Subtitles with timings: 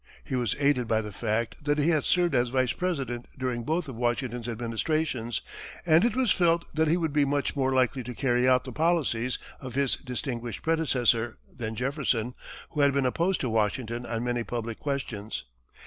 [0.23, 3.87] He was aided by the fact that he had served as Vice President during both
[3.87, 5.43] of Washington's administrations,
[5.85, 8.71] and it was felt that he would be much more likely to carry out the
[8.71, 12.33] policies of his distinguished predecessor than Jefferson,
[12.71, 15.45] who had been opposed to Washington on many public questions.